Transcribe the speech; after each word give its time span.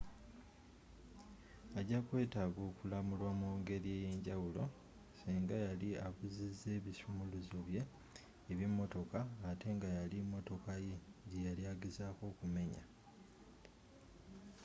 ajakwetaaga 1.79 2.61
okulamulwa 2.69 3.31
mu 3.39 3.49
ngeri 3.59 3.89
eyenjawulo 3.97 4.63
senga 5.19 5.55
yali 5.65 5.89
abuziza 6.07 6.67
ebisumuluzo 6.77 7.57
bye 7.67 7.81
eby'emotoka 8.51 9.19
ate 9.49 9.67
nga 9.75 9.89
yali 9.97 10.17
motoka 10.33 10.71
ye 10.85 10.95
gyeyali 11.29 11.63
agezaako 11.73 12.21
okumenya 12.31 12.83